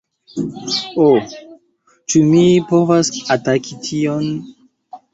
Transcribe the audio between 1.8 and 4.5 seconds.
ĉu mi povas ataki tion?